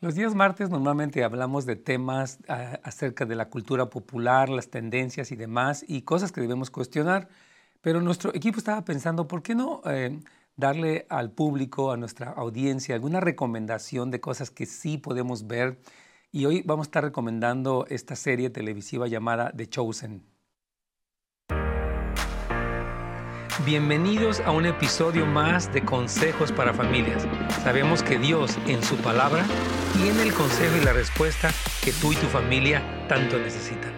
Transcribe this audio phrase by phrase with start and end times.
[0.00, 5.32] Los días martes normalmente hablamos de temas ah, acerca de la cultura popular, las tendencias
[5.32, 7.28] y demás, y cosas que debemos cuestionar.
[7.80, 10.20] Pero nuestro equipo estaba pensando, ¿por qué no eh,
[10.54, 15.78] darle al público, a nuestra audiencia, alguna recomendación de cosas que sí podemos ver?
[16.30, 20.36] Y hoy vamos a estar recomendando esta serie televisiva llamada The Chosen.
[23.64, 27.26] Bienvenidos a un episodio más de Consejos para Familias.
[27.64, 29.46] Sabemos que Dios en su palabra
[29.96, 31.50] tiene el consejo y la respuesta
[31.82, 33.94] que tú y tu familia tanto necesitan.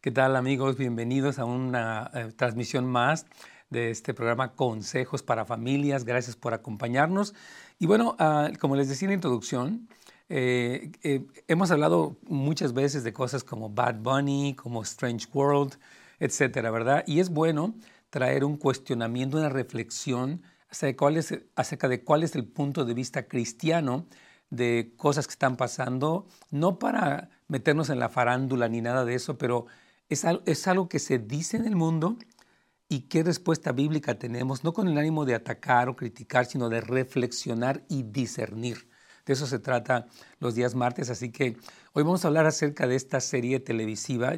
[0.00, 0.78] ¿Qué tal amigos?
[0.78, 3.26] Bienvenidos a una eh, transmisión más
[3.68, 6.04] de este programa Consejos para Familias.
[6.04, 7.34] Gracias por acompañarnos.
[7.78, 9.88] Y bueno, ah, como les decía en la introducción,
[10.30, 15.74] eh, eh, hemos hablado muchas veces de cosas como Bad Bunny, como Strange World,
[16.20, 17.04] etcétera, ¿verdad?
[17.06, 17.74] Y es bueno
[18.08, 22.84] traer un cuestionamiento, una reflexión acerca de cuál es, acerca de cuál es el punto
[22.84, 24.06] de vista cristiano
[24.50, 29.38] de cosas que están pasando, no para meternos en la farándula ni nada de eso,
[29.38, 29.66] pero
[30.08, 32.16] es, es algo que se dice en el mundo
[32.88, 36.80] y qué respuesta bíblica tenemos, no con el ánimo de atacar o criticar, sino de
[36.80, 38.88] reflexionar y discernir.
[39.26, 40.06] De eso se trata
[40.40, 41.56] los días martes, así que
[41.92, 44.36] hoy vamos a hablar acerca de esta serie televisiva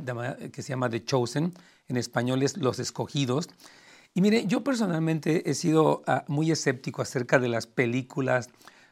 [0.52, 1.54] que se llama The Chosen,
[1.88, 3.48] en español es Los Escogidos.
[4.16, 8.48] Y mire, yo personalmente he sido ah, muy escéptico acerca de las películas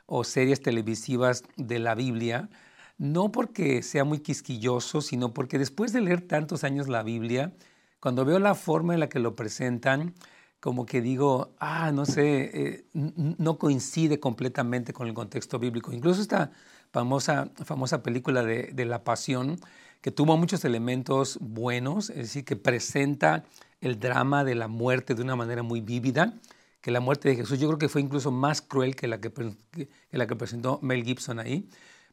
[0.06, 2.50] o series televisivas de la Biblia,
[2.98, 7.52] no porque sea muy quisquilloso, sino porque después de leer tantos años la Biblia,
[8.00, 10.12] cuando veo la forma en la que lo presentan,
[10.58, 15.92] como que digo, ah, no sé, eh, no coincide completamente con el contexto bíblico.
[15.92, 16.50] Incluso esta
[16.92, 19.58] famosa, famosa película de, de, La Pasión,
[20.00, 23.44] que tuvo muchos elementos buenos, es decir, que presenta
[23.82, 26.32] el drama de la muerte de una manera muy vívida,
[26.80, 29.30] que la muerte de Jesús yo creo que fue incluso más cruel que la que,
[29.30, 31.68] que la que presentó Mel Gibson ahí,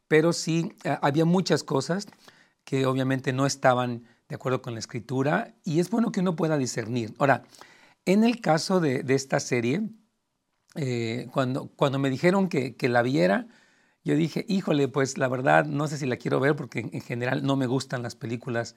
[0.06, 2.06] pero sí eh, había muchas cosas
[2.64, 6.58] que obviamente no estaban de acuerdo con la escritura y es bueno que uno pueda
[6.58, 7.14] discernir.
[7.18, 7.44] Ahora,
[8.04, 9.82] en el caso de, esta serie,
[10.74, 13.46] eh, cuando, cuando me dijeron que, la viera,
[14.04, 17.44] yo dije, híjole, pues la verdad no sé si la quiero ver porque en, general
[17.44, 18.76] no me gustan las películas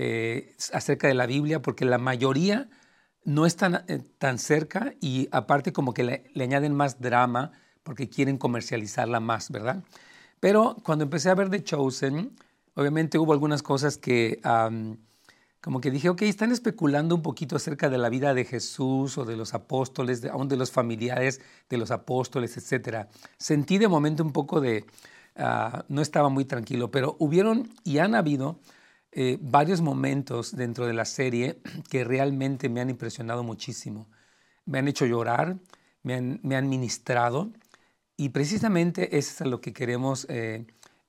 [0.00, 2.68] eh, acerca de la Biblia porque la mayoría
[3.24, 7.50] no están eh, tan cerca y aparte como que le, añaden más drama
[7.82, 9.82] porque quieren comercializarla más, ¿verdad?
[10.38, 12.30] Pero cuando empecé a ver The Chosen,
[12.74, 14.40] obviamente hubo algunas cosas que
[15.60, 19.24] como que dije, ok, están especulando un poquito acerca de la vida de Jesús o
[19.24, 23.08] de los apóstoles, de, aún de los familiares de los apóstoles, etc.
[23.36, 24.84] Sentí de momento un poco de,
[25.34, 28.60] ah, no estaba muy tranquilo, pero hubieron y han habido
[29.12, 31.60] eh, varios momentos dentro de la serie
[31.90, 34.08] que realmente me han impresionado muchísimo.
[34.64, 35.58] Me han hecho llorar,
[36.02, 37.50] me han, me han ministrado
[38.16, 40.66] y precisamente eso es a lo que queremos, eh,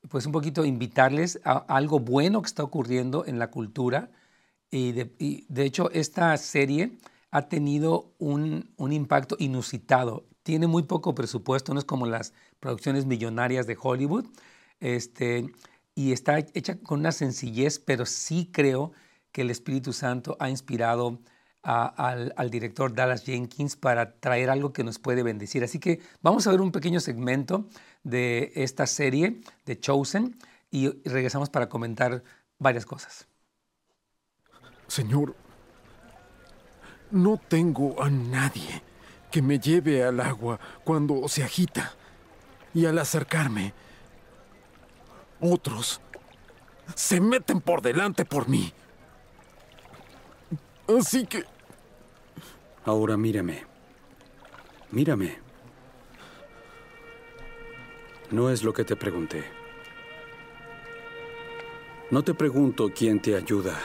[0.10, 4.12] pues un poquito invitarles a algo bueno que está ocurriendo en la cultura
[4.72, 6.92] y de, hecho, esta serie
[7.32, 10.26] ha tenido un, impacto inusitado.
[10.44, 14.26] Tiene muy poco presupuesto, no es como las producciones millonarias de Hollywood.
[14.80, 15.52] Este,
[16.00, 18.94] y está hecha con una sencillez, pero sí creo
[19.34, 21.20] que el Espíritu Santo ha inspirado
[21.62, 25.62] al, al, director Dallas Jenkins para traer algo que nos puede bendecir.
[25.62, 27.68] Así que vamos a ver un pequeño segmento
[28.02, 30.38] de esta serie de Chosen
[30.72, 32.24] y regresamos para comentar
[32.60, 33.28] varias cosas.
[34.88, 35.36] Señor,
[37.12, 38.82] no tengo a nadie
[39.30, 41.94] que me lleve al agua cuando se agita.
[42.74, 43.74] Y al acercarme,
[45.42, 46.02] otros
[46.96, 48.74] se meten por delante por mí.
[50.88, 51.44] Así que...
[52.86, 53.66] Ahora mírame.
[54.92, 55.38] Mírame.
[58.32, 59.44] No es lo que te pregunté.
[62.10, 63.80] No te pregunto quién te ayuda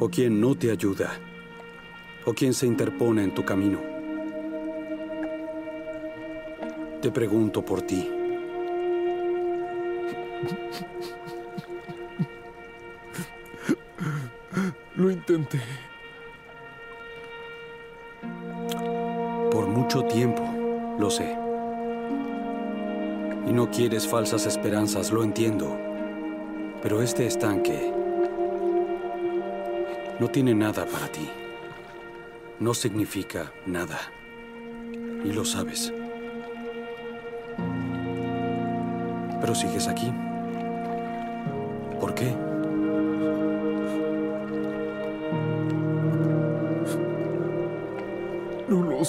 [0.00, 1.10] o quien no te ayuda,
[2.24, 3.78] o quien se interpone en tu camino.
[7.02, 8.19] Te pregunto por ti.
[14.96, 15.60] Lo intenté.
[19.50, 20.42] Por mucho tiempo,
[20.98, 21.36] lo sé.
[23.46, 25.78] Y no quieres falsas esperanzas, lo entiendo.
[26.82, 27.92] Pero este estanque
[30.18, 31.30] no tiene nada para ti.
[32.58, 33.98] No significa nada.
[35.24, 35.92] Y lo sabes.
[39.40, 40.12] Pero sigues aquí.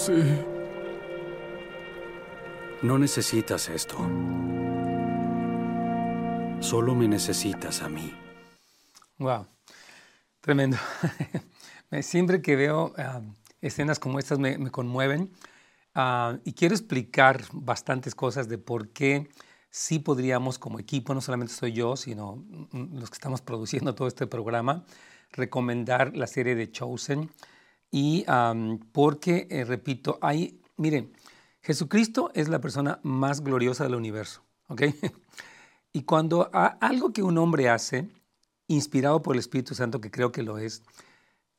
[0.02, 0.44] Sé.
[2.82, 3.98] No necesitas esto.
[6.60, 8.12] Solo me necesitas a mí.
[9.18, 9.46] Wow,
[10.40, 10.76] tremendo.
[12.00, 13.20] Siempre que veo ah,
[13.60, 15.30] escenas como estas me, conmueven
[15.94, 19.28] ah, y quiero explicar bastantes cosas de por qué
[19.70, 22.36] sí podríamos como equipo, no solamente soy yo, sino
[22.72, 24.84] mm, los que estamos produciendo todo este programa,
[25.30, 27.30] recomendar la serie de Chosen.
[27.94, 28.24] Y
[28.90, 31.12] porque, eh, repito, hay, miren,
[31.60, 34.82] Jesucristo es la persona más gloriosa del universo, ¿ok?
[35.92, 38.08] y cuando algo que un hombre hace,
[38.66, 40.82] inspirado por el Espíritu Santo, que creo que lo es,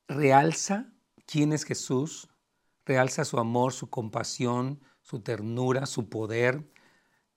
[0.08, 0.92] realza
[1.24, 2.28] quién es Jesús,
[2.84, 6.68] realza su amor, su compasión, su ternura, su poder,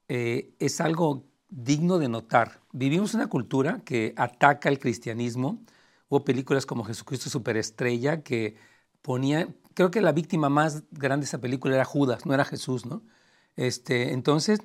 [0.07, 2.61] eh, es algo digno de notar.
[2.71, 5.63] Vivimos una cultura que ataca el cristianismo.
[6.09, 8.55] Hubo películas como Jesucristo Superestrella que
[9.01, 12.85] ponía, creo que la víctima más grande de esa película era Judas, no era Jesús,
[12.85, 13.03] ¿no?
[13.55, 14.59] Este, entonces,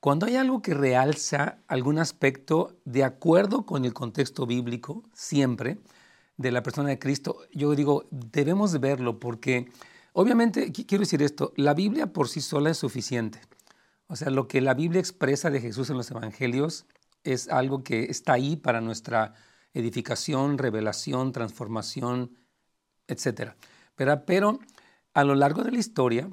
[0.00, 5.78] cuando hay algo que realza algún aspecto de acuerdo con el contexto bíblico, siempre,
[6.36, 9.70] de la persona de Cristo, yo digo, debemos verlo porque,
[10.12, 13.40] obviamente, quiero decir esto, la Biblia por sí sola es suficiente.
[14.06, 16.86] O sea, lo que la Biblia expresa de Jesús en los Evangelios
[17.22, 19.34] es algo que está ahí para nuestra
[19.72, 22.36] edificación, revelación, transformación,
[23.08, 23.54] etc.
[23.96, 24.58] Pero,
[25.14, 26.28] a lo largo de la historia,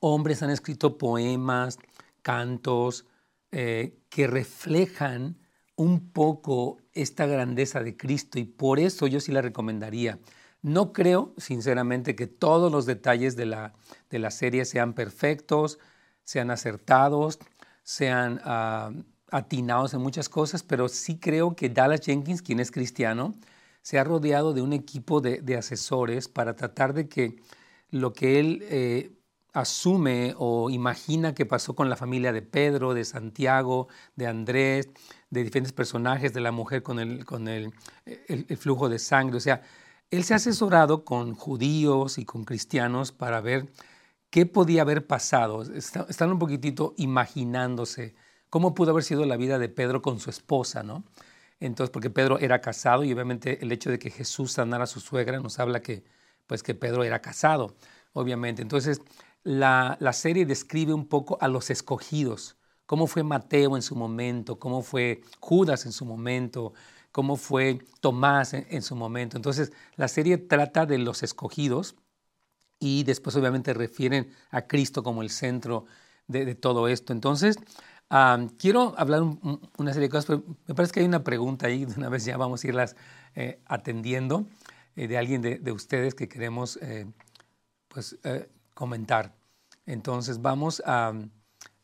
[0.00, 1.78] hombres han escrito poemas,
[2.22, 3.06] cantos,
[3.52, 5.38] eh, que reflejan
[5.76, 10.18] un poco esta grandeza de Cristo y por eso yo sí la recomendaría.
[10.62, 13.74] No creo, sinceramente, que todos los detalles de la,
[14.10, 15.78] de la serie sean perfectos,
[16.24, 17.38] sean acertados,
[17.82, 18.90] sean ah,
[19.30, 23.34] atinados en muchas cosas, pero sí creo que Dallas Jenkins, quien es cristiano,
[23.84, 27.36] se ha rodeado de un equipo de, asesores para tratar de que
[27.90, 29.12] lo que él eh,
[29.52, 34.88] asume o imagina que pasó con la familia de Pedro, de Santiago, de Andrés,
[35.28, 37.74] de diferentes personajes, de la mujer con el, con el,
[38.56, 39.36] flujo de sangre.
[39.36, 39.60] O sea,
[40.10, 43.66] él se ha asesorado con judíos y con cristianos para ver
[44.30, 45.60] qué podía haber pasado.
[45.62, 48.14] Están un poquitito imaginándose
[48.48, 51.04] cómo pudo haber sido la vida de Pedro con su esposa, ¿no?
[51.60, 55.00] Entonces, porque Pedro era casado y obviamente el hecho de que Jesús sanara a su
[55.00, 56.04] suegra nos habla que,
[56.46, 57.76] pues, que Pedro era casado,
[58.12, 58.62] obviamente.
[58.62, 59.00] Entonces,
[59.42, 62.56] la, la serie describe un poco a los escogidos,
[62.86, 66.74] cómo fue Mateo en su momento, cómo fue Judas en su momento,
[67.14, 69.36] cómo fue Tomás en, su momento.
[69.36, 71.94] Entonces, la serie trata de los escogidos
[72.80, 75.86] y después obviamente refieren a Cristo como el centro
[76.26, 77.12] de, todo esto.
[77.12, 77.56] Entonces,
[78.58, 81.94] quiero hablar una serie de cosas, pero me parece que hay una pregunta ahí, de
[81.94, 82.94] una vez ya vamos a irlas
[83.34, 84.46] eh, atendiendo,
[84.96, 87.06] eh, de alguien de, ustedes que queremos eh,
[87.88, 88.16] pues,
[88.74, 89.34] comentar.
[89.86, 91.12] Entonces, vamos a...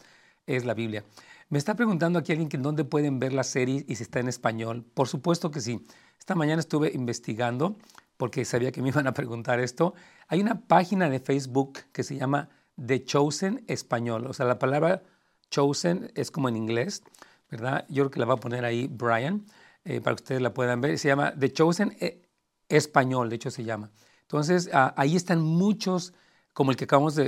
[0.46, 1.04] es la Biblia.
[1.48, 4.28] Me está preguntando aquí alguien que dónde pueden ver la serie y si está en
[4.28, 4.84] español.
[4.94, 5.84] Por supuesto que sí.
[6.18, 7.76] Esta mañana estuve investigando
[8.18, 9.94] porque sabía que me iban a preguntar esto.
[10.26, 12.50] Hay una página de Facebook que se llama
[12.84, 14.26] The Chosen Español.
[14.26, 15.02] O sea, la palabra
[15.50, 17.02] chosen es como en inglés,
[17.50, 17.86] ¿verdad?
[17.88, 19.46] Yo creo que la va a poner ahí Brian
[19.84, 20.98] eh, para que ustedes la puedan ver.
[20.98, 22.28] Se llama The Chosen eh,
[22.68, 23.90] Español, de hecho se llama.
[24.22, 26.12] Entonces, ah, ahí están muchos,
[26.52, 27.18] como el que acabamos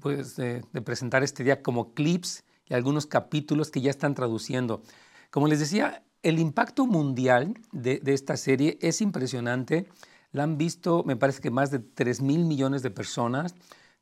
[0.00, 4.82] pues, de, presentar este día, como clips y algunos capítulos que ya están traduciendo.
[5.30, 9.88] Como les decía, el impacto mundial de, esta serie es impresionante.
[10.32, 13.54] La han visto, me parece que más de 3 mil millones de personas.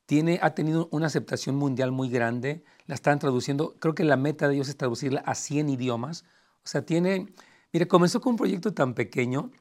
[0.05, 2.63] Tiene, ha tenido una aceptación mundial muy grande.
[2.85, 3.75] La están traduciendo.
[3.79, 6.25] Creo que la meta de ellos es traducirla a 100 idiomas.
[6.63, 7.27] O sea, tiene.
[7.73, 9.51] Mire, comenzó con un proyecto tan pequeño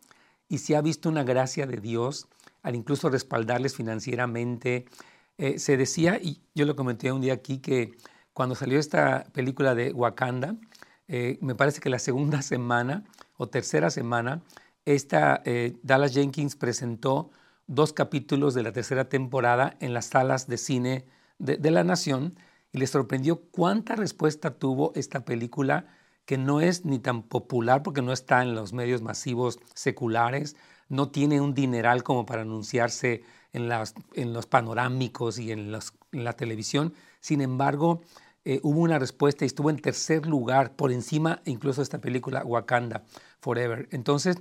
[0.49, 2.29] y se ha visto una gracia de Dios
[2.63, 4.87] al incluso respaldarles financieramente.
[5.39, 7.97] Eh, se decía, y yo lo comenté un día aquí, que
[8.33, 10.57] cuando salió esta película de Wakanda,
[11.09, 13.05] eh, me parece que la segunda semana
[13.37, 14.43] o tercera semana,
[14.87, 17.31] esta eh, Dallas Jenkins presentó
[17.66, 21.05] dos capítulos de la tercera temporada en las salas de cine
[21.38, 22.35] de, la nación
[22.73, 25.87] y les sorprendió cuánta respuesta tuvo esta película
[26.25, 30.57] que no es ni tan popular porque no está en los medios masivos seculares,
[30.88, 35.73] no tiene un dineral como para anunciarse en, las, en los panorámicos y en,
[36.12, 36.95] la televisión.
[37.21, 38.02] Sin embargo,
[38.45, 42.45] eh, hubo una respuesta y estuvo en tercer lugar, por encima incluso de esta película
[42.45, 43.02] Wakanda
[43.40, 43.88] Forever.
[43.90, 44.37] Entonces,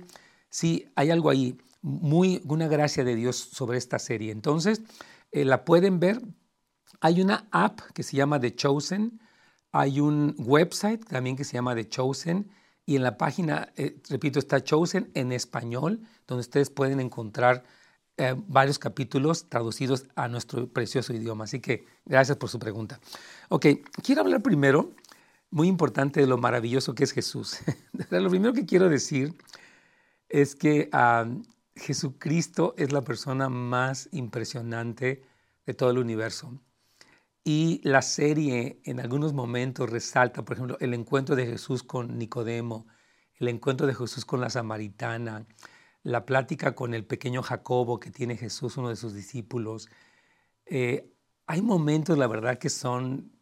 [0.56, 4.32] sí, hay algo ahí, muy, una gracia de Dios sobre esta serie.
[4.32, 4.80] Entonces,
[5.30, 6.22] eh, la pueden ver.
[7.00, 9.20] Hay una app que se llama The Chosen,
[9.70, 12.50] hay un website también que se llama The Chosen
[12.86, 17.64] y en la página, eh, repito, está Chosen en español, donde ustedes pueden encontrar
[18.16, 21.44] eh, varios capítulos traducidos a nuestro precioso idioma.
[21.44, 22.98] Así que gracias por su pregunta.
[23.50, 23.66] Ok,
[24.02, 24.94] quiero hablar primero,
[25.50, 27.58] muy importante, de lo maravilloso que es Jesús.
[28.10, 29.34] lo primero que quiero decir
[30.28, 30.90] es que
[31.74, 35.22] Jesucristo es la persona más impresionante
[35.66, 36.60] de todo el universo.
[37.44, 42.86] Y la serie en algunos momentos resalta, por ejemplo, el encuentro de Jesús con Nicodemo,
[43.38, 45.46] el encuentro de Jesús con la samaritana,
[46.02, 49.88] la plática con el pequeño Jacobo que tiene Jesús, uno de sus discípulos.
[50.64, 51.12] Eh,
[51.46, 53.32] hay momentos, la verdad, que son,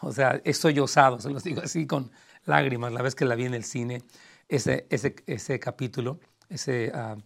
[0.00, 2.10] o sea, es sollozado, se los digo así con
[2.44, 4.02] lágrimas, la vez que la vi en el cine,
[4.48, 7.16] ese, ese, ese capítulo, ese, ah,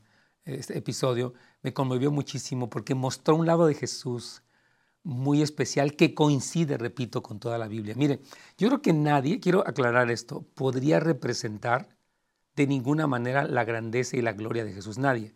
[0.44, 4.42] ese episodio, me conmovió muchísimo porque mostró un lado de Jesús
[5.02, 7.94] muy especial que coincide, repito, con toda la Biblia.
[7.96, 8.20] Mire,
[8.58, 11.96] yo creo que nadie, quiero aclarar esto, podría representar
[12.56, 14.98] de ninguna manera la grandeza y la gloria de Jesús.
[14.98, 15.34] Nadie.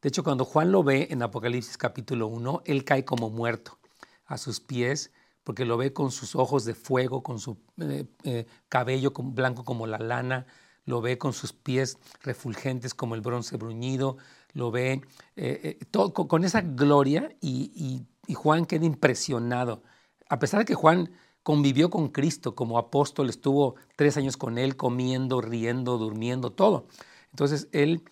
[0.00, 3.78] De hecho, cuando Juan lo ve en Apocalipsis capítulo 1, él cae como muerto
[4.24, 5.12] a sus pies
[5.44, 9.86] porque lo ve con sus ojos de fuego, con su eh, eh, cabello blanco como
[9.86, 10.46] la lana,
[10.90, 14.18] lo ve con sus pies refulgentes como el bronce bruñido,
[14.52, 15.00] lo ve
[15.36, 19.82] eh, todo, con esa gloria y y Juan queda impresionado.
[20.28, 21.10] A pesar de que Juan
[21.42, 26.86] convivió con Cristo como apóstol, estuvo tres años con él, comiendo, riendo, durmiendo, todo.
[27.32, 28.04] Entonces él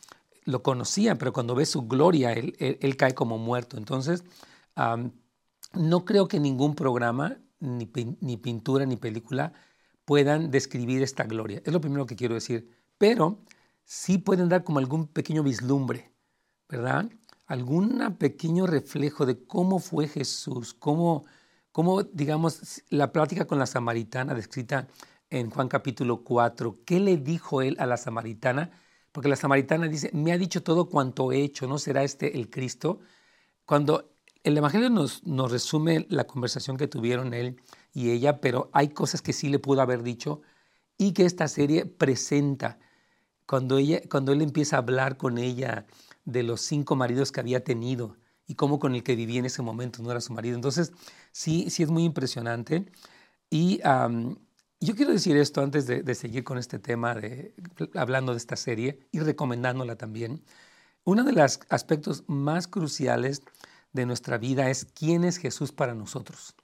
[0.44, 3.76] lo conocía, pero cuando ve su gloria, él, cae como muerto.
[3.76, 4.24] Entonces,
[5.74, 7.88] no creo que ningún programa, ni,
[8.20, 9.52] ni pintura, ni película,
[10.08, 11.60] puedan describir esta gloria.
[11.66, 12.70] Es lo primero que quiero decir.
[12.96, 13.44] Pero
[13.84, 16.10] sí pueden dar como algún pequeño vislumbre,
[16.66, 17.10] ¿verdad?
[17.48, 21.24] algún pequeño reflejo de cómo fue Jesús, cómo,
[21.72, 24.86] cómo, digamos, la plática con la samaritana descrita
[25.30, 28.70] en Juan capítulo 4, ¿qué le dijo él a la samaritana?
[29.12, 32.50] Porque la samaritana dice, me ha dicho todo cuanto he hecho, ¿no será este el
[32.50, 33.00] Cristo?
[33.64, 34.10] Cuando
[34.42, 37.60] el Evangelio nos, nos resume la conversación que tuvieron él
[37.92, 40.42] y ella, pero hay cosas que sí le pudo haber dicho
[40.96, 42.78] y que esta serie presenta.
[43.46, 45.86] Cuando, ella, cuando él empieza a hablar con ella
[46.26, 48.16] de los cinco maridos que había tenido
[48.46, 50.54] y cómo con el que vivía en ese momento no era su marido.
[50.54, 50.92] Entonces,
[51.32, 52.86] sí, sí es muy impresionante.
[53.50, 53.80] Y
[54.80, 57.54] yo quiero decir esto antes de, seguir con este tema, de,
[57.94, 60.42] hablando de esta serie y recomendándola también.
[61.04, 63.42] Uno de los aspectos más cruciales
[63.92, 66.54] de nuestra vida es quién es Jesús para nosotros.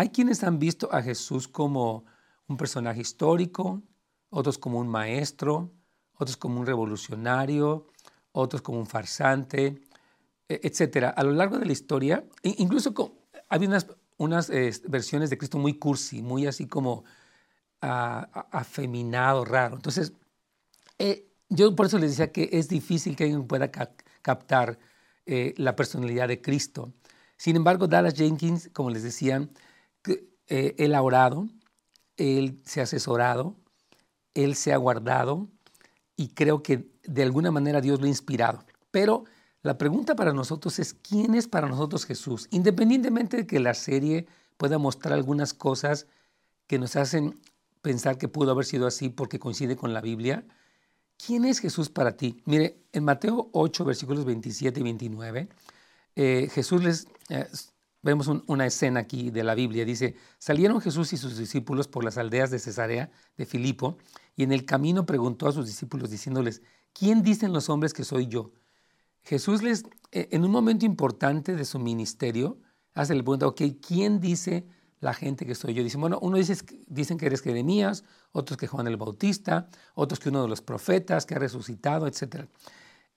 [0.00, 2.06] Hay quienes han visto a Jesús como
[2.46, 3.82] un personaje histórico,
[4.30, 5.74] otros como un maestro,
[6.14, 7.86] otros como un revolucionario,
[8.32, 9.82] otros como un farsante,
[10.48, 11.10] e, etcétera.
[11.10, 12.94] A lo largo de la historia, incluso
[13.50, 14.48] había unas, unas
[14.88, 17.04] versiones de Cristo muy cursi, muy así como
[17.82, 19.76] afeminado, raro.
[19.76, 20.14] Entonces,
[20.98, 23.70] eh, yo por eso les decía que es difícil que alguien pueda
[24.22, 24.78] captar
[25.26, 26.90] eh, la personalidad de Cristo.
[27.36, 29.46] Sin embargo, Dallas Jenkins, como les decía,
[30.06, 31.48] eh, él ha orado,
[32.16, 33.56] él se ha asesorado,
[34.34, 35.48] él se ha guardado
[36.16, 38.64] y creo que de alguna manera Dios lo ha inspirado.
[38.90, 39.24] Pero
[39.62, 42.48] la pregunta para nosotros es, ¿quién es para nosotros Jesús?
[42.50, 44.26] Independientemente de que la serie
[44.56, 46.06] pueda mostrar algunas cosas
[46.66, 47.40] que nos hacen
[47.82, 50.44] pensar que pudo haber sido así porque coincide con la Biblia,
[51.24, 52.42] ¿quién es Jesús para ti?
[52.44, 55.48] Mire, en Mateo 8, versículos 27 y 29,
[56.16, 57.08] eh, Jesús les...
[57.28, 57.46] Eh,
[58.02, 59.84] vemos una escena aquí de la Biblia.
[59.84, 63.98] Dice, salieron Jesús y sus discípulos por las aldeas de Cesarea de Filipo
[64.36, 68.26] y en el camino preguntó a sus discípulos diciéndoles, ¿quién dicen los hombres que soy
[68.26, 68.52] yo?
[69.22, 72.58] Jesús les, eh, en un momento importante de su ministerio,
[72.94, 74.66] hace la pregunta, ok, ¿quién dice
[75.00, 75.82] la gente que soy yo?
[75.82, 80.30] Dicen, bueno, uno dice, dicen que eres Jeremías, otros que Juan el Bautista, otros que
[80.30, 82.46] uno de los profetas que ha resucitado, etc.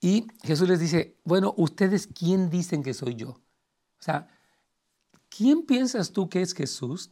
[0.01, 3.29] Y Jesús les dice, bueno, ¿ustedes quién dicen que soy yo?
[3.29, 4.27] O sea,
[5.35, 7.09] ¿quién piensas tú que es Jesús?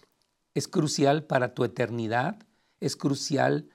[0.53, 2.45] Es crucial para tu eternidad,
[2.79, 3.69] es crucial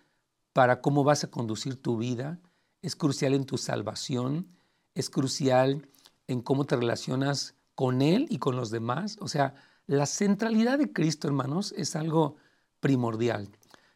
[0.53, 2.39] para cómo vas a conducir tu vida,
[2.83, 4.49] es crucial en tu salvación,
[4.95, 5.89] es crucial
[6.29, 9.17] en cómo te relacionas con Él y con los demás.
[9.21, 9.55] O sea,
[9.87, 12.37] la centralidad de Cristo, hermanos, es algo
[12.81, 13.49] primordial.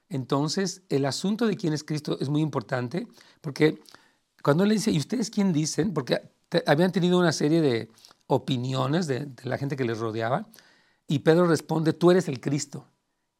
[0.09, 3.07] Entonces, el asunto de quién es Cristo es muy importante
[3.41, 3.81] porque
[4.43, 5.95] cuando le dice, ¿y ustedes quién dicen?
[5.95, 6.21] Porque
[6.67, 7.91] habían tenido una serie de
[8.31, 10.49] opiniones de, la gente que les rodeaba,
[11.07, 12.87] y Pedro responde, tú eres el Cristo.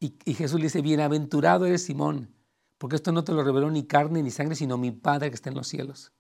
[0.01, 2.35] Y, y Jesús le dice, bienaventurado eres Simón,
[2.79, 5.51] porque esto no te lo reveló ni carne ni sangre, sino mi Padre que está
[5.51, 6.13] en los cielos.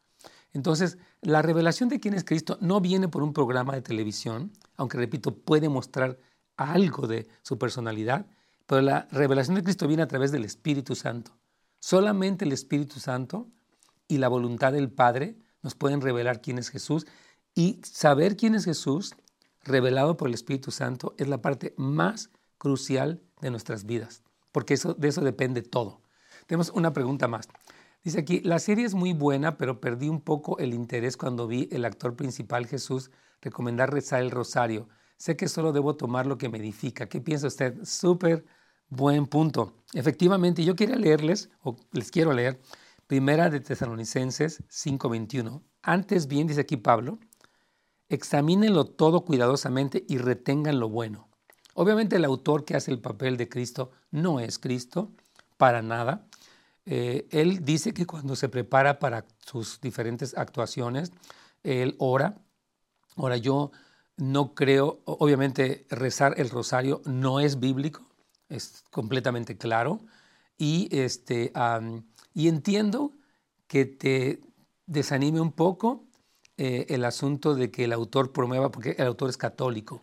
[0.52, 4.98] Entonces, la revelación de quién es Cristo no viene por un programa de televisión, aunque
[4.98, 6.18] repito, puede mostrar
[6.56, 8.26] algo de su personalidad,
[8.66, 11.32] pero la revelación de Cristo viene a través del Espíritu Santo.
[11.80, 13.48] Solamente el Espíritu Santo
[14.06, 17.06] y la voluntad del Padre nos pueden revelar quién es Jesús
[17.54, 19.14] y saber quién es Jesús,
[19.62, 25.09] revelado por el Espíritu Santo, es la parte más crucial de nuestras vidas, porque de
[25.09, 26.00] eso depende todo.
[26.47, 27.49] Tenemos una pregunta más.
[28.02, 31.69] Dice aquí, la serie es muy buena, pero perdí un poco el interés cuando vi
[31.71, 33.11] el actor principal Jesús
[33.42, 34.88] recomendar rezar el rosario.
[35.16, 37.09] Sé que solo debo tomar lo que me edifica.
[37.09, 37.85] ¿Qué piensa usted?
[37.85, 38.47] Súper
[38.88, 39.75] buen punto.
[39.92, 42.61] Efectivamente, yo quería leerles, o les quiero leer,
[43.07, 45.62] Primera de Tesalonicenses 5:21.
[45.83, 47.19] Antes bien, dice aquí Pablo,
[48.11, 51.29] examínenlo todo cuidadosamente y retengan lo bueno.
[51.75, 55.12] Obviamente el autor que hace el papel de Cristo no es Cristo,
[55.57, 56.26] para nada.
[56.85, 61.12] Eh, él dice que cuando se prepara para sus diferentes actuaciones,
[61.62, 62.43] él ora.
[63.17, 63.71] Ahora yo
[64.17, 68.07] no creo, obviamente rezar el rosario no es bíblico,
[68.49, 70.00] es completamente claro.
[70.59, 71.52] Y, este,
[72.35, 73.12] y entiendo
[73.67, 74.40] que te
[74.87, 76.10] desanime un poco
[76.62, 80.02] eh, el asunto de que el autor promueva, porque el autor es católico.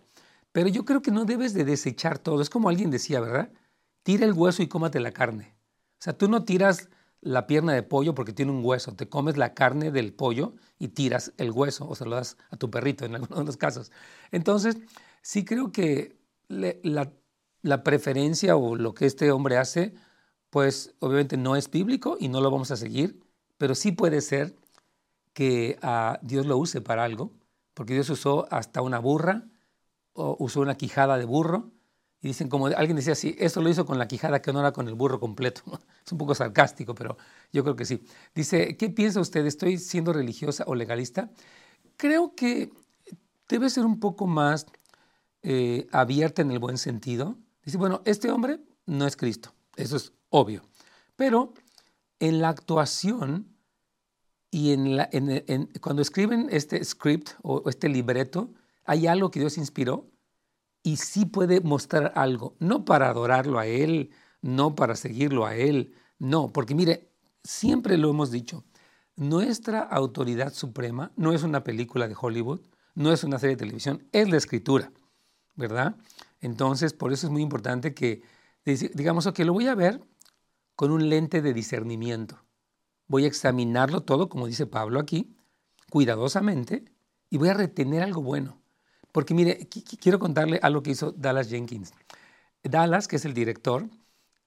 [0.52, 2.42] Pero yo creo que no debes de desechar todo.
[2.42, 3.52] Es como alguien decía, ¿verdad?
[4.02, 5.54] Tira el hueso y cómate la carne.
[6.00, 6.90] O sea, tú no tiras
[7.22, 10.88] la pierna de pollo porque tiene un hueso, te comes la carne del pollo y
[10.88, 13.92] tiras el hueso o se lo das a tu perrito en algunos de los casos.
[14.32, 14.78] Entonces,
[15.22, 17.12] sí creo que la,
[17.62, 19.94] la preferencia o lo que este hombre hace,
[20.50, 23.20] pues obviamente no es bíblico y no lo vamos a seguir,
[23.60, 24.56] pero sí puede ser
[25.38, 27.32] que a Dios lo use para algo,
[27.76, 29.44] porque Dios usó hasta una burra,
[30.14, 31.74] o usó una quijada de burro,
[32.20, 34.72] y dicen, como alguien decía, sí, eso lo hizo con la quijada que no era
[34.74, 35.62] con el burro completo.
[36.04, 37.18] Es un poco sarcástico, pero
[37.54, 38.04] yo creo que sí.
[38.34, 39.46] Dice, ¿qué piensa usted?
[39.46, 41.30] ¿Estoy siendo religiosa o legalista?
[41.98, 42.72] Creo que
[43.48, 44.66] debe ser un poco más
[45.44, 47.38] eh, abierta en el buen sentido.
[47.64, 50.64] Dice, bueno, este hombre no es Cristo, eso es obvio.
[51.16, 51.54] Pero
[52.20, 53.56] en la actuación
[54.50, 58.54] y en cuando escriben este script o este libreto,
[58.86, 60.10] hay algo que Dios inspiró
[60.84, 65.94] y sí puede mostrar algo, no para adorarlo a Él, no para seguirlo a Él,
[66.18, 67.12] no, porque mire,
[67.44, 68.64] siempre lo hemos dicho,
[69.16, 72.62] nuestra autoridad suprema no es una película de Hollywood,
[72.96, 74.92] no es una serie de televisión, es la escritura,
[75.56, 75.98] ¿verdad?
[76.40, 78.22] Entonces, por eso es muy importante que
[78.94, 80.02] digamos, que lo voy a ver
[80.76, 82.40] con un lente de discernimiento.
[83.08, 85.36] Voy a examinarlo todo, como dice Pablo aquí,
[85.90, 86.86] cuidadosamente,
[87.30, 88.62] y voy a retener algo bueno.
[89.12, 89.68] Porque mire,
[90.02, 91.94] quiero contarle algo que hizo Dallas Jenkins.
[92.64, 93.90] Dallas, que es el director,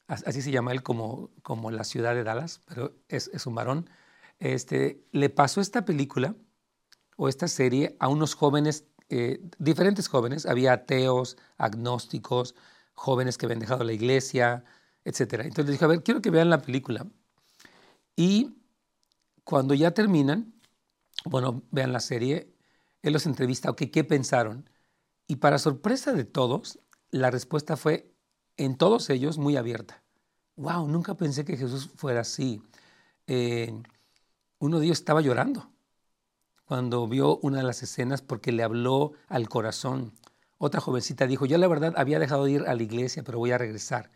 [0.07, 3.89] así se llama él como, como la ciudad de Dallas, pero es, un varón,
[4.39, 6.35] este, le pasó esta película
[7.17, 12.55] o esta serie a unos jóvenes, eh, diferentes jóvenes, había ateos, agnósticos,
[12.95, 14.65] jóvenes que habían dejado la iglesia,
[15.05, 15.21] etc.
[15.45, 17.07] Entonces le dijo, a ver, quiero que vean la película.
[18.17, 18.57] Y
[19.45, 20.55] cuando ya terminan,
[21.25, 22.55] bueno, vean la serie,
[23.03, 24.69] él los entrevista, ok, ¿qué pensaron?
[25.27, 28.13] Y para sorpresa de todos, la respuesta fue
[28.57, 30.03] en todos ellos muy abierta.
[30.57, 32.63] Wow, nunca pensé que Jesús fuera así.
[33.27, 33.73] Eh,
[34.59, 35.71] uno de ellos estaba llorando
[36.71, 40.13] cuando vio una de las escenas porque le habló al corazón.
[40.59, 43.51] Otra jovencita dijo, yo la verdad había dejado de ir a la iglesia, pero voy
[43.51, 44.11] a regresar.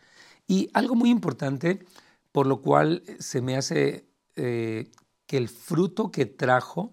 [0.46, 1.84] Y algo muy importante,
[2.34, 4.90] por lo cual se me hace eh,
[5.24, 6.92] que el fruto que trajo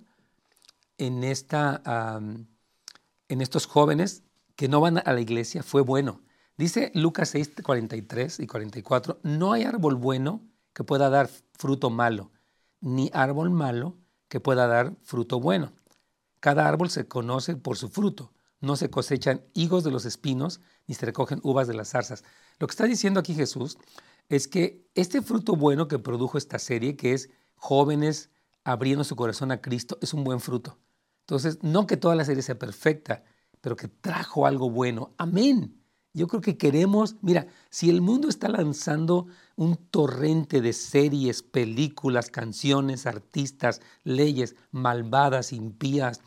[0.99, 1.81] en, esta,
[3.27, 4.21] en estos jóvenes
[4.55, 6.21] que no van a la iglesia fue bueno.
[6.57, 11.27] Dice Lucas 6, 43 y 44, no hay árbol bueno que pueda dar
[11.57, 12.31] fruto malo,
[12.79, 15.73] ni árbol malo que pueda dar fruto bueno.
[16.39, 18.31] Cada árbol se conoce por su fruto.
[18.59, 22.23] No se cosechan higos de los espinos, ni se recogen uvas de las zarzas.
[22.59, 23.79] Lo que está diciendo aquí Jesús
[24.31, 28.29] es que este fruto bueno que produjo esta serie, que es jóvenes
[28.63, 30.77] abriendo su corazón a Cristo, es un buen fruto.
[31.23, 33.25] Entonces, no que toda la serie sea perfecta,
[33.59, 35.13] pero que trajo algo bueno.
[35.17, 35.83] Amén.
[36.13, 42.29] Yo creo que queremos, mira, si el mundo está lanzando un torrente de series, películas,
[42.29, 46.21] canciones, artistas, leyes malvadas, impías,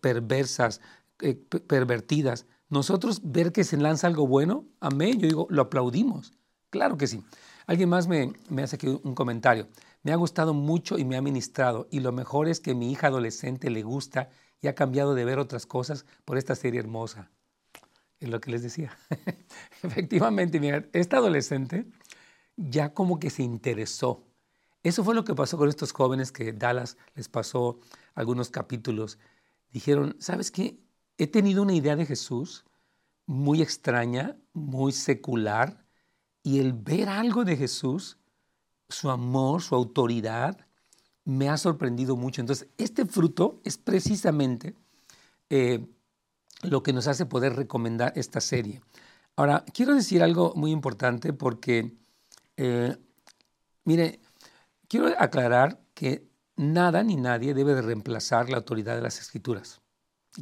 [0.00, 0.80] perversas,
[1.20, 6.32] eh, pervertidas, nosotros ver que se lanza algo bueno, amén, yo digo, lo aplaudimos.
[6.70, 7.22] Claro que sí.
[7.70, 8.32] Alguien más me,
[8.64, 9.68] hace aquí un comentario.
[10.02, 11.86] Me ha gustado mucho y me ha ministrado.
[11.92, 14.28] Y lo mejor es que mi hija adolescente le gusta
[14.60, 17.30] y ha cambiado de ver otras cosas por esta serie hermosa.
[18.18, 18.98] Es lo que les decía.
[19.84, 21.86] Efectivamente, mira, esta adolescente
[22.56, 24.26] ya como que se interesó.
[24.82, 27.78] Eso fue lo que pasó con estos jóvenes que Dallas les pasó
[28.16, 29.20] algunos capítulos.
[29.70, 30.80] Dijeron, ¿sabes qué?
[31.18, 32.64] He tenido una idea de Jesús
[33.26, 35.84] muy extraña, muy secular,
[36.42, 38.18] y el ver algo de Jesús,
[38.88, 40.66] su amor, su autoridad,
[41.24, 42.40] me ha sorprendido mucho.
[42.40, 44.74] Entonces, este fruto es precisamente
[45.48, 45.86] eh,
[46.62, 48.80] lo que nos hace poder recomendar esta serie.
[49.36, 51.96] Ahora, quiero decir algo muy importante porque,
[52.56, 52.96] eh,
[53.84, 54.20] mire,
[54.88, 59.80] quiero aclarar que nada ni nadie debe de reemplazar la autoridad de las escrituras.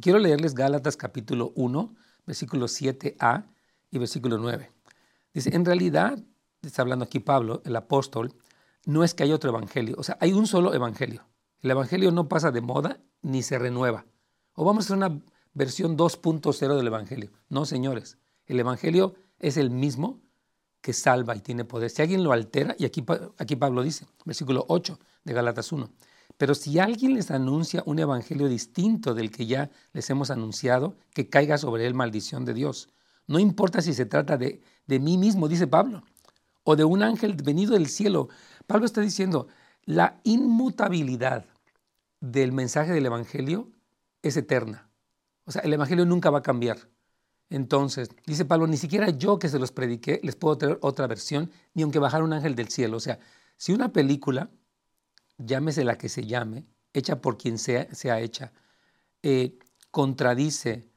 [0.01, 3.45] Quiero leerles Gálatas capítulo 1, versículo 7a
[3.91, 4.71] y versículo 9.
[5.47, 6.19] En realidad,
[6.61, 8.33] está hablando aquí Pablo, el apóstol,
[8.85, 11.27] no es que haya otro evangelio, o sea, hay un solo evangelio.
[11.61, 14.05] El evangelio no pasa de moda ni se renueva.
[14.53, 15.21] O vamos a hacer una
[15.53, 17.31] versión 2.0 del evangelio.
[17.49, 20.21] No, señores, el evangelio es el mismo
[20.81, 21.89] que salva y tiene poder.
[21.89, 23.03] Si alguien lo altera, y aquí,
[23.37, 25.91] aquí Pablo dice, versículo 8 de Galatas 1,
[26.37, 31.29] pero si alguien les anuncia un evangelio distinto del que ya les hemos anunciado, que
[31.29, 32.89] caiga sobre él maldición de Dios.
[33.27, 36.03] No importa si se trata de, de mí mismo, dice Pablo,
[36.63, 38.27] o de un ángel venido del cielo.
[38.65, 39.47] Pablo está diciendo,
[39.85, 41.45] la inmutabilidad
[42.19, 43.69] del mensaje del evangelio
[44.23, 44.89] es eterna.
[45.45, 46.89] O sea, el evangelio nunca va a cambiar.
[47.51, 51.51] Entonces, dice Pablo, ni siquiera yo que se los prediqué les puedo traer otra versión,
[51.75, 52.97] ni aunque bajara un ángel del cielo.
[52.97, 53.19] O sea,
[53.57, 54.49] si una película
[55.37, 58.53] llámese la que se llame, hecha por quien sea, sea hecha,
[59.21, 59.57] eh,
[59.91, 60.89] contradice,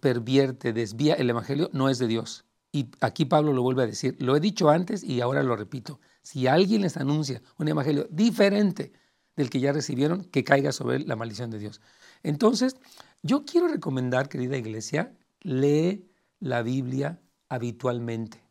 [0.00, 2.45] pervierte, desvía el Evangelio, no es de Dios.
[2.76, 5.98] Y aquí Pablo lo vuelve a decir, lo he dicho antes y ahora lo repito,
[6.20, 8.92] si alguien les anuncia un Evangelio diferente
[9.34, 11.80] del que ya recibieron, que caiga sobre él la maldición de Dios.
[12.22, 12.76] Entonces,
[13.22, 16.06] yo quiero recomendar, querida iglesia, lee
[16.38, 18.46] la Biblia habitualmente.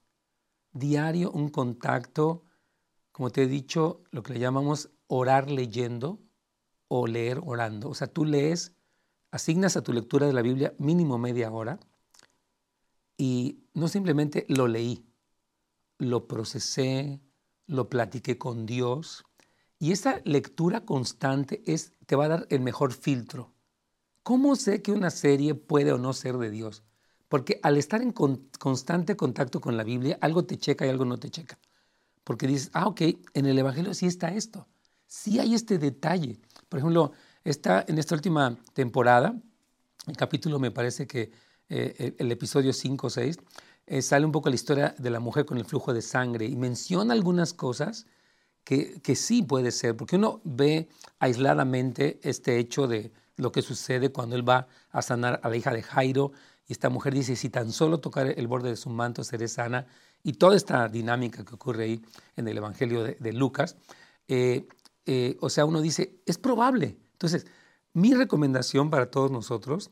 [0.71, 2.45] Diario un contacto,
[3.11, 6.19] como te he dicho, lo que le llamamos orar leyendo
[6.88, 7.89] o leer orando.
[7.89, 8.73] O sea, tú lees,
[9.29, 11.79] asignas a tu lectura de la Biblia mínimo media hora
[13.17, 15.05] y no simplemente lo leí,
[15.99, 17.21] lo procesé,
[17.67, 19.23] lo platiqué con Dios.
[19.77, 23.53] Y esa lectura constante es, te va a dar el mejor filtro.
[24.23, 26.83] ¿Cómo sé que una serie puede o no ser de Dios?
[27.27, 31.19] Porque al estar en constante contacto con la Biblia, algo te checa y algo no
[31.19, 31.59] te checa.
[32.23, 33.01] Porque dices, ah, ok,
[33.35, 34.67] en el Evangelio sí está esto
[35.07, 36.39] sí hay este detalle.
[36.69, 37.11] Por ejemplo,
[37.43, 39.35] está en esta última temporada,
[40.07, 41.31] el capítulo me parece que
[41.69, 43.38] eh, el, episodio 5 o 6,
[43.88, 46.56] eh, sale un poco la historia de la mujer con el flujo de sangre y
[46.56, 48.08] menciona algunas cosas
[48.63, 54.12] que, que sí puede ser, porque uno ve aisladamente este hecho de lo que sucede
[54.12, 56.32] cuando él va a sanar a la hija de Jairo
[56.67, 59.86] y esta mujer dice, si tan solo tocar el borde de su manto seré sana,
[60.23, 62.01] y toda esta dinámica que ocurre ahí
[62.36, 63.78] en el Evangelio de, Lucas,
[64.28, 64.65] eh,
[65.39, 66.97] o sea, uno dice, es probable.
[67.12, 67.45] Entonces,
[67.93, 69.91] mi recomendación para todos nosotros,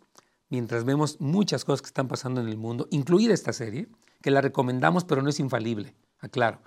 [0.54, 3.88] mientras vemos muchas cosas que están pasando en el mundo, incluida esta serie,
[4.22, 6.62] que la recomendamos, pero no es infalible, aclaro.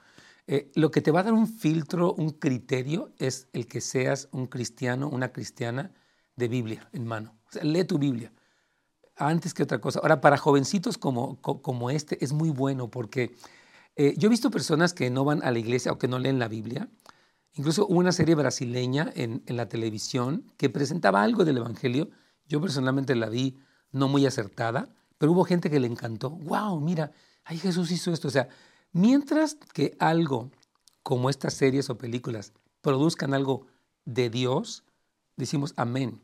[0.46, 4.28] Eh, lo que te va a dar un filtro, un criterio, es el que seas
[4.32, 5.92] un cristiano, una cristiana
[6.36, 7.38] de Biblia en mano.
[7.48, 8.32] O sea, lee tu Biblia
[9.16, 10.00] antes que otra cosa.
[10.00, 13.34] Ahora, para jovencitos como, como este es muy bueno porque
[13.94, 16.38] eh, yo he visto personas que no van a la iglesia o que no leen
[16.38, 16.90] la Biblia
[17.56, 22.10] Incluso hubo una serie brasileña en, la televisión que presentaba algo del Evangelio.
[22.46, 23.58] Yo personalmente la vi
[23.92, 26.30] no muy acertada, pero hubo gente que le encantó.
[26.30, 26.80] ¡Wow!
[26.80, 27.12] Mira,
[27.44, 28.28] ay, Jesús hizo esto.
[28.28, 28.48] O sea,
[28.92, 30.50] mientras que algo
[31.02, 33.66] como estas series o películas produzcan algo
[34.04, 34.84] de Dios,
[35.36, 36.20] decimos amén.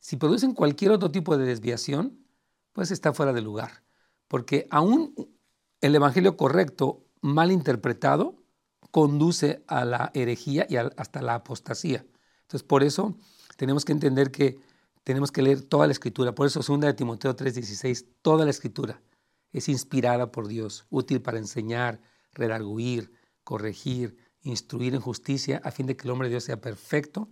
[0.00, 2.26] Si producen cualquier otro tipo de desviación,
[2.72, 3.82] pues está fuera de lugar.
[4.28, 5.14] Porque aún
[5.80, 8.42] el Evangelio correcto, mal interpretado,
[8.90, 12.04] conduce a la herejía y hasta la apostasía.
[12.42, 13.16] Entonces, por eso
[13.56, 14.58] tenemos que entender que
[15.04, 16.34] tenemos que leer toda la escritura.
[16.34, 19.02] Por eso, 2 de Timoteo 3:16, toda la escritura
[19.52, 22.00] es inspirada por Dios, útil para enseñar,
[22.32, 23.12] redarguir,
[23.44, 27.28] corregir, instruir en justicia, a fin de que el hombre de Dios sea perfecto,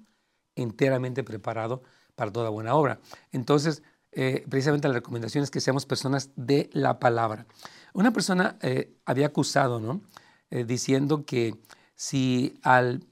[0.54, 1.82] enteramente preparado
[2.14, 3.00] para toda buena obra.
[3.32, 7.46] Entonces, eh, precisamente la recomendación es que seamos personas de la palabra.
[7.94, 10.02] Una persona eh, había acusado, ¿no?
[10.50, 11.54] Eh, diciendo que
[11.94, 13.04] si al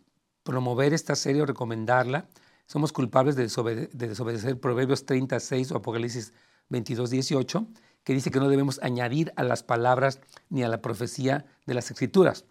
[0.42, 2.28] promover esta serie o recomendarla,
[2.68, 3.44] somos culpables de,
[3.92, 6.34] desobedecer Proverbios 36 o Apocalipsis
[6.68, 7.66] 22, 18,
[8.04, 11.90] que dice que no debemos añadir a las palabras ni a la profecía de las
[11.90, 12.44] escrituras.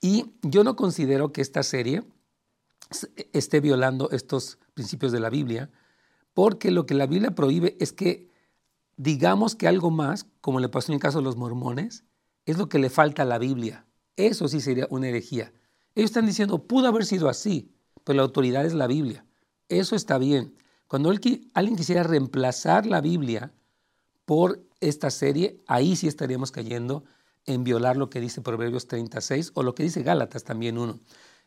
[0.00, 2.04] Y yo no considero que esta serie
[3.32, 5.70] esté violando estos principios de la Biblia,
[6.34, 8.30] porque lo que la Biblia prohíbe es que
[8.96, 12.04] digamos que algo más, como le pasó en el caso de los mormones,
[12.46, 13.86] es lo que le falta a la Biblia.
[14.16, 15.52] Eso sí sería una herejía.
[15.96, 17.72] Ellos están diciendo, pudo haber sido así,
[18.04, 19.24] pero la autoridad es la Biblia.
[19.72, 20.54] Eso está bien.
[20.86, 23.52] Cuando alguien quisiera reemplazar la Biblia
[24.26, 27.04] por esta serie, ahí sí estaríamos cayendo
[27.46, 31.00] en violar lo que dice Proverbios 36 o lo que dice Gálatas también uno.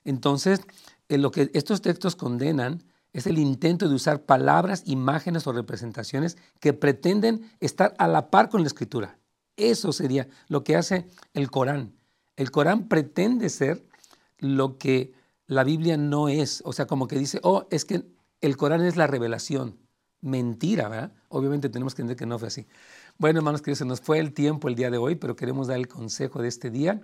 [0.03, 0.61] Entonces,
[1.07, 2.83] en lo que estos textos condenan
[3.13, 8.49] es el intento de usar palabras, imágenes o representaciones que pretenden estar a la par
[8.49, 9.19] con la escritura.
[9.55, 11.93] Eso sería lo que hace el Corán.
[12.37, 13.85] El Corán pretende ser
[14.39, 15.13] lo que
[15.47, 16.61] la Biblia no es.
[16.65, 18.14] O sea, como que dice, oh, es que
[18.45, 19.79] el Corán es la revelación.
[20.21, 21.13] Mentira, ¿verdad?
[21.29, 22.67] Obviamente tenemos que entender que no fue así.
[23.17, 25.77] Bueno, hermanos queridos, se nos fue el tiempo el día de hoy, pero queremos dar
[25.77, 27.01] el consejo de este día.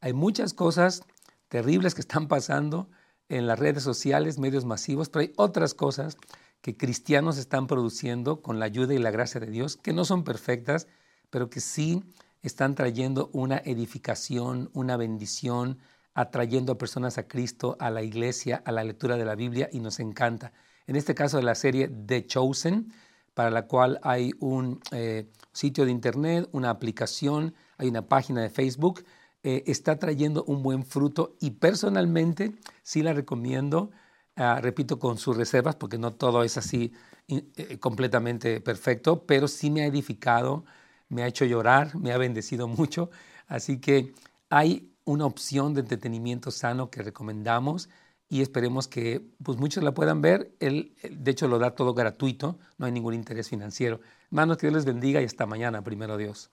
[0.00, 1.02] Hay muchas cosas
[1.48, 2.88] terribles que están pasando
[3.28, 6.16] en las redes sociales, medios masivos, pero hay otras cosas
[6.60, 10.24] que cristianos están produciendo con la ayuda y la gracia de Dios, que no son
[10.24, 10.86] perfectas,
[11.30, 12.04] pero que sí
[12.42, 15.78] están trayendo una edificación, una bendición,
[16.14, 19.80] atrayendo a personas a Cristo, a la iglesia, a la lectura de la Biblia y
[19.80, 20.52] nos encanta.
[20.88, 22.92] En este caso de la serie The Chosen,
[23.34, 28.50] para la cual hay un eh, sitio de internet, una aplicación, hay una página de
[28.50, 29.04] Facebook
[29.44, 33.90] eh, está trayendo un buen fruto y personalmente sí la recomiendo,
[34.34, 36.92] ah, repito, con sus reservas, porque no todo es así
[37.28, 40.64] eh, completamente perfecto, pero sí me ha edificado,
[41.08, 43.10] me ha hecho llorar, me ha bendecido mucho.
[43.46, 44.12] Así que
[44.50, 47.88] hay una opción de entretenimiento sano que recomendamos
[48.28, 50.54] y esperemos que pues, muchos la puedan ver.
[50.60, 54.00] Él, de hecho, lo da todo gratuito, no hay ningún interés financiero.
[54.26, 56.50] Hermanos, que Dios les bendiga y hasta mañana, primero Dios.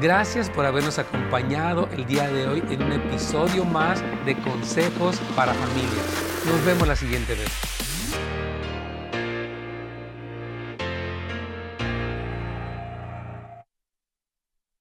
[0.00, 5.54] Gracias por habernos acompañado el día de hoy en un episodio más de Consejos para
[5.54, 6.44] Familias.
[6.44, 7.75] Nos vemos la siguiente vez.